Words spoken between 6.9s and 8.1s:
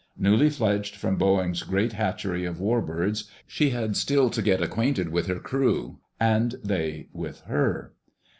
with her.